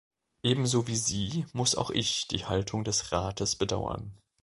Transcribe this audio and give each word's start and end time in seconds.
Ebenso 0.41 0.87
wie 0.87 0.95
Sie 0.95 1.45
muss 1.53 1.75
auch 1.75 1.91
ich 1.91 2.25
die 2.27 2.47
Haltung 2.47 2.83
des 2.83 3.11
Rates 3.11 3.55
bedauern. 3.55 4.17